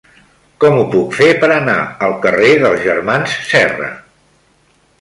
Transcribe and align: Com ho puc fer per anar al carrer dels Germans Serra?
Com 0.61 0.77
ho 0.77 0.85
puc 0.95 1.11
fer 1.17 1.27
per 1.43 1.49
anar 1.57 1.75
al 2.07 2.17
carrer 2.25 2.55
dels 2.65 2.81
Germans 2.89 3.37
Serra? 3.53 3.91